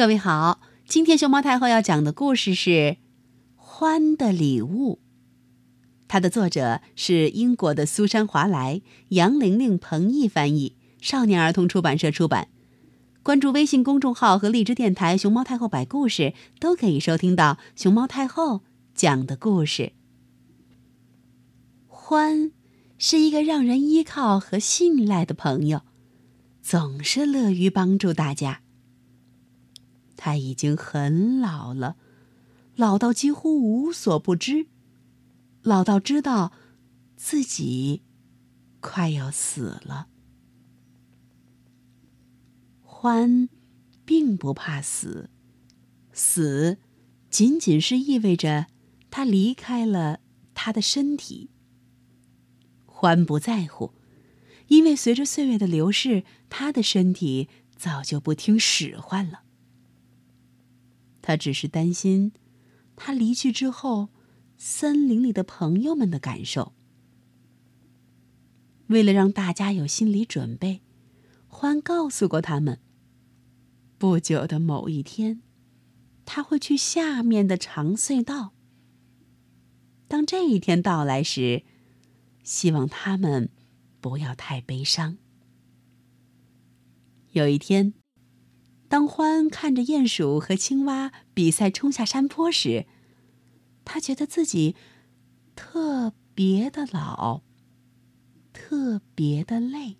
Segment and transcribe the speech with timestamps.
[0.00, 2.70] 各位好，今天熊猫太后要讲的故事是
[3.54, 4.94] 《欢的礼物》，
[6.08, 12.48] 它的作者是英国的苏珊·华莱，杨玲玲、彭毅翻译，少年儿童出版社出版。
[13.22, 18.62] 关注微信公众号和荔枝电台“熊猫太后摆故事”，都可以收听到熊猫太后
[18.94, 19.92] 讲的故事。
[21.86, 22.52] 欢
[22.96, 25.82] 是一个让人依靠和信赖的朋友，
[26.62, 28.62] 总是乐于帮助大家。
[30.22, 31.96] 他已经很老了，
[32.76, 34.66] 老到几乎无所不知，
[35.62, 36.52] 老到知道
[37.16, 38.02] 自己
[38.80, 40.08] 快要死了。
[42.82, 43.48] 欢
[44.04, 45.30] 并不怕死，
[46.12, 46.76] 死
[47.30, 48.66] 仅仅是意味着
[49.10, 50.20] 他离开了
[50.52, 51.48] 他的身体。
[52.84, 53.94] 欢不在乎，
[54.66, 59.44] 因为随着岁月的流逝，他的身体早就不听使唤了。
[61.22, 62.32] 他只是担心，
[62.96, 64.08] 他离去之后，
[64.56, 66.72] 森林里的朋友们的感受。
[68.88, 70.80] 为了让大家有心理准备，
[71.46, 72.80] 欢告诉过他们，
[73.98, 75.42] 不久的某一天，
[76.24, 78.52] 他会去下面的长隧道。
[80.08, 81.62] 当这一天到来时，
[82.42, 83.50] 希望他们
[84.00, 85.18] 不要太悲伤。
[87.32, 87.99] 有一天。
[88.90, 92.86] 当欢看着鼹鼠和青蛙比赛冲下山坡时，
[93.84, 94.74] 他觉得自己
[95.54, 97.42] 特别的老，
[98.52, 99.98] 特别的累。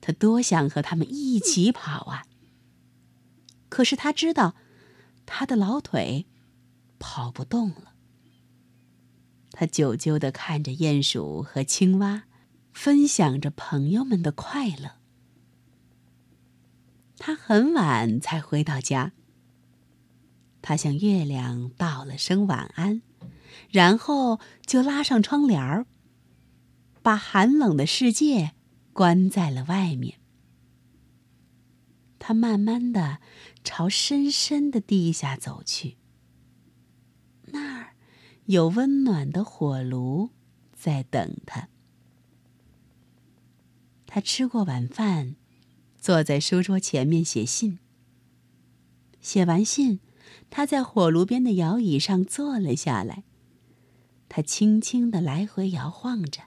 [0.00, 2.24] 他多想和他们一起跑啊！
[3.68, 4.54] 可是他知道，
[5.26, 6.24] 他的老腿
[6.98, 7.92] 跑不动了。
[9.50, 12.24] 他久久的看着鼹鼠和青蛙，
[12.72, 15.03] 分享着朋友们的快乐。
[17.18, 19.12] 他很晚才回到家。
[20.60, 23.02] 他向月亮道了声晚安，
[23.70, 25.86] 然后就拉上窗帘儿，
[27.02, 28.54] 把寒冷的世界
[28.92, 30.18] 关在了外面。
[32.18, 33.20] 他慢慢的
[33.62, 35.98] 朝深深的地下走去。
[37.48, 37.94] 那儿
[38.46, 40.30] 有温暖的火炉
[40.72, 41.68] 在等他。
[44.06, 45.36] 他吃过晚饭。
[46.04, 47.78] 坐在书桌前面写信。
[49.22, 50.00] 写完信，
[50.50, 53.24] 他在火炉边的摇椅上坐了下来。
[54.28, 56.42] 他轻轻的来回摇晃着，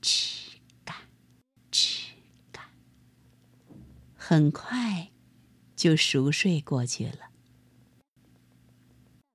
[0.00, 0.52] 吱
[0.84, 0.98] 嘎，
[1.72, 2.10] 吱
[2.52, 2.70] 嘎。
[4.14, 5.10] 很快，
[5.74, 7.30] 就熟睡过去了。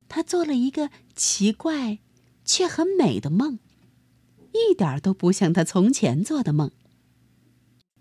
[0.07, 1.99] 他做了一个奇怪
[2.45, 3.59] 却很美的梦，
[4.53, 6.71] 一点都不像他从前做的梦。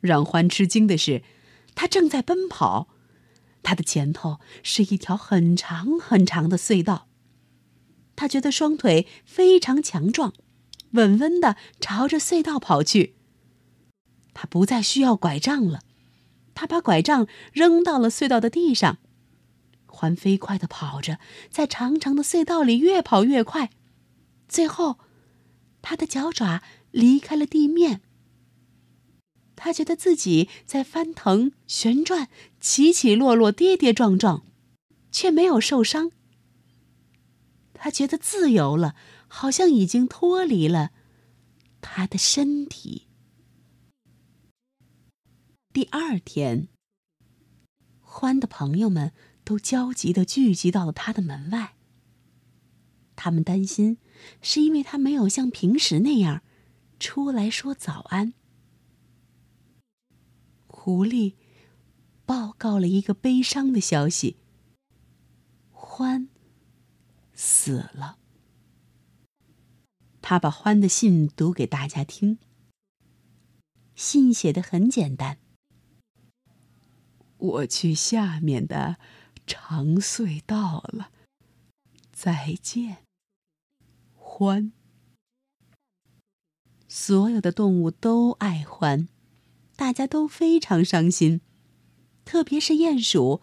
[0.07, 1.23] 让欢吃惊的是，
[1.75, 2.89] 他正在奔跑，
[3.63, 7.09] 他的前头是一条很长很长的隧道。
[8.15, 10.35] 他觉得双腿非常强壮，
[10.91, 13.15] 稳稳的朝着隧道跑去。
[14.35, 15.81] 他不再需要拐杖了，
[16.55, 18.99] 他把拐杖扔到了隧道的地上。
[19.87, 21.19] 欢飞快的跑着，
[21.51, 23.71] 在长长的隧道里越跑越快，
[24.49, 24.99] 最后，
[25.81, 28.03] 他的脚爪离开了地面。
[29.57, 32.29] 他觉得自己在翻腾、旋转、
[32.61, 34.45] 起起落落、跌跌撞撞，
[35.11, 36.11] 却没有受伤。
[37.73, 38.95] 他觉得自由了，
[39.29, 40.91] 好像已经脱离了
[41.81, 43.09] 他的身体。
[45.73, 46.69] 第二天，
[48.01, 49.13] 欢的朋友们
[49.45, 51.75] 都焦急的聚集到了他的门外。
[53.17, 53.99] 他们担心，
[54.41, 56.43] 是因为他没有像平时那样
[56.99, 58.35] 出来说早安。
[60.85, 61.33] 狐狸
[62.27, 64.37] 报告了一个悲伤的消息：
[65.73, 66.29] 欢
[67.33, 68.19] 死了。
[70.21, 72.39] 他把欢的信读给大家听。
[73.95, 75.39] 信写的很简单
[77.39, 78.99] ：“我去下面的
[79.47, 81.11] 长隧道了，
[82.13, 82.99] 再见，
[84.13, 84.71] 欢。”
[86.87, 89.09] 所有的动物都爱欢。
[89.77, 91.41] 大家都非常伤心，
[92.25, 93.41] 特别是鼹鼠，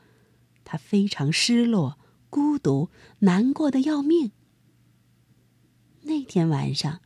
[0.63, 1.99] 它非常失落、
[2.29, 2.89] 孤独、
[3.19, 4.31] 难过的要命。
[6.03, 7.01] 那天晚上，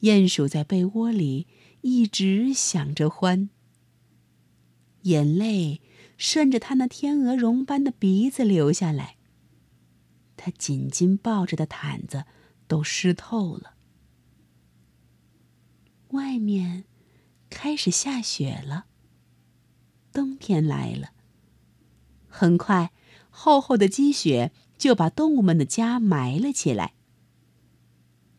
[0.00, 1.46] 鼹鼠在被窝里
[1.82, 3.48] 一直想着欢，
[5.02, 5.80] 眼泪
[6.18, 9.16] 顺着他那天鹅绒般的鼻子流下来。
[10.36, 12.24] 他紧紧抱着的毯子
[12.66, 13.74] 都湿透了。
[16.08, 16.84] 外面。
[17.52, 18.86] 开始下雪了。
[20.12, 21.10] 冬天来了。
[22.26, 22.90] 很快，
[23.30, 26.94] 厚厚的积雪就把动物们的家埋了起来。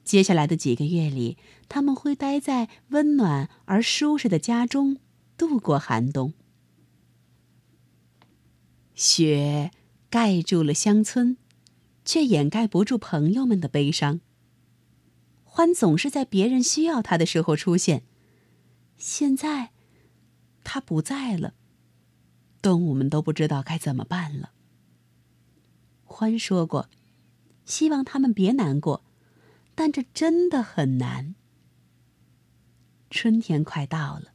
[0.03, 1.37] 接下来的几个月里，
[1.69, 4.97] 他们会待在温暖而舒适的家中，
[5.37, 6.33] 度过寒冬。
[8.93, 9.71] 雪
[10.09, 11.37] 盖住了乡村，
[12.03, 14.19] 却掩盖不住朋友们的悲伤。
[15.43, 18.03] 欢总是在别人需要他的时候出现，
[19.05, 19.71] 现在
[20.63, 21.53] 他不在了，
[22.61, 24.51] 动物们都不知道该怎么办了。
[26.05, 26.89] 欢说过，
[27.65, 29.03] 希望他们别难过。
[29.75, 31.35] 但这真的很难。
[33.09, 34.31] 春天快到了，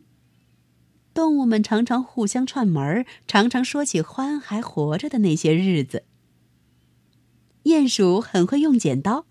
[1.15, 6.05] 动物们常常互相串门，常常说起欢还活着的那些日子。
[7.63, 9.25] 鼹鼠很会用剪刀，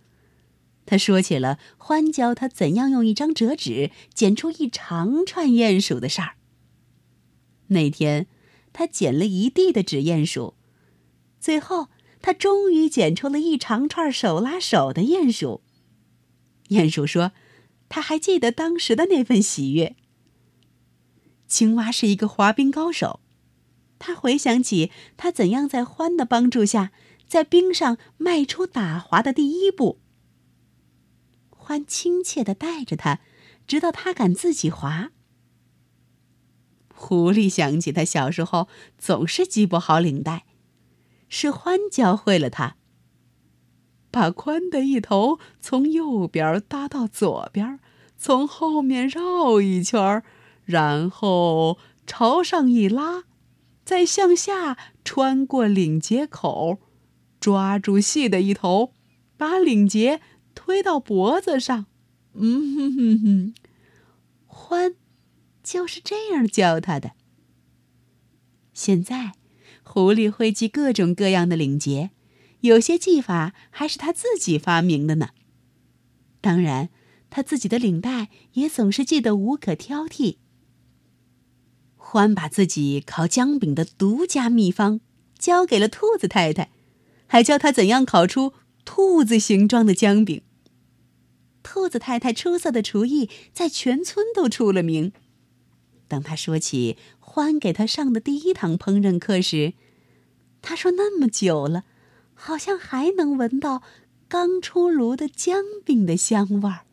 [0.87, 6.35] 他说起了欢教他怎样用一张折纸剪出一长串鼹鼠的事儿。
[7.67, 8.25] 那天，
[8.71, 10.55] 他剪了一地的纸鼹鼠，
[11.41, 11.89] 最后
[12.21, 15.61] 他终于剪出了一长串手拉手的鼹鼠。
[16.69, 17.33] 鼹鼠说
[17.89, 19.97] ：“他还记得当时的那份喜悦。”
[21.47, 23.19] 青蛙是一个滑冰高手，
[23.99, 26.93] 他回想起他怎样在欢的帮助下，
[27.27, 29.99] 在冰上迈出打滑的第一步。
[31.67, 33.19] 欢亲切的带着他，
[33.67, 35.11] 直到他敢自己滑。
[36.95, 40.45] 狐狸想起他小时候总是系不好领带，
[41.27, 42.77] 是欢教会了他。
[44.09, 47.81] 把宽的一头从右边搭到左边，
[48.17, 50.23] 从后面绕一圈，
[50.63, 53.25] 然后朝上一拉，
[53.83, 56.79] 再向下穿过领结口，
[57.41, 58.93] 抓住细的一头，
[59.35, 60.21] 把领结
[60.67, 61.85] 推到脖子上。
[62.33, 63.53] 嗯哼哼哼，
[64.45, 64.95] 欢
[65.63, 67.13] 就是这样教他的。
[68.73, 69.31] 现在，
[69.81, 72.11] 狐狸会系各种各样的领结。
[72.59, 75.29] 有些技法还是他自己发明的呢。
[76.41, 76.89] 当然，
[77.29, 80.35] 他自己的领带也总是系得无可挑剔。
[81.95, 84.99] 欢把自己烤姜饼的独家秘方
[85.39, 86.71] 交给了兔子太太，
[87.25, 88.51] 还教他怎样烤出
[88.83, 90.41] 兔子形状的姜饼。
[91.69, 95.11] 兔子太太出色的厨艺在全村都出了名。
[96.07, 99.73] 当他说起欢给他上的第一堂烹饪课时，
[100.61, 101.83] 他说：“那么久了。”
[102.39, 103.81] 好像还能闻到
[104.29, 106.85] 刚出炉的姜饼的香味儿。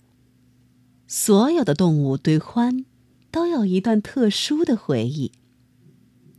[1.06, 2.84] 所有的动物对欢
[3.30, 5.30] 都有一段特殊的回忆。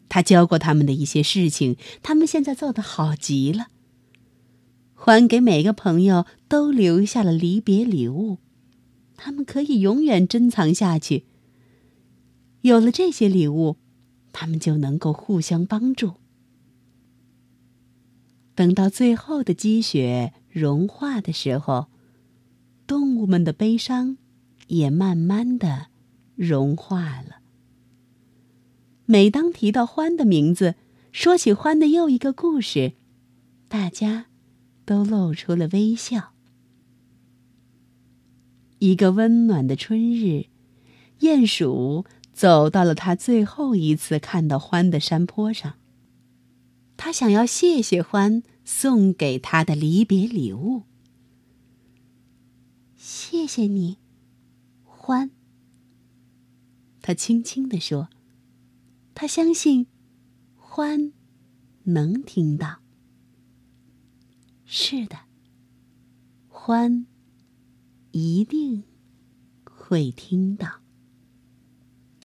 [0.09, 3.67] 他教过他们的一些事情，他们现在做的好极了。
[5.05, 8.39] 欢给每个朋友都留下了离别礼物，
[9.15, 11.25] 他们可以永远珍藏下去。
[12.61, 13.77] 有了这些礼物，
[14.33, 16.13] 他们就能够互相帮助。
[18.55, 21.85] 等到最后的积雪融化的时候，
[22.87, 24.17] 动物们的悲伤
[24.65, 25.89] 也慢慢的
[26.33, 27.41] 融化了。
[29.05, 30.73] 每当提到欢的名字，
[31.11, 32.93] 说起欢的又一个故事，
[33.67, 34.25] 大家
[34.85, 36.33] 都露出了微笑。
[38.79, 40.45] 一个温暖的春日，
[41.19, 45.73] 鼹鼠走到了他最后一次看到欢的山坡上。
[46.97, 50.83] 他想要谢谢欢送给他的离别礼物。
[52.95, 53.97] 谢谢你，
[54.83, 55.31] 欢。
[57.01, 58.09] 他轻轻地说
[59.13, 59.87] ：“他相信，
[60.55, 61.13] 欢
[61.83, 62.84] 能听到。
[64.65, 65.17] 是的，
[66.47, 67.05] 欢
[68.11, 68.83] 一定
[69.63, 70.81] 会听到。”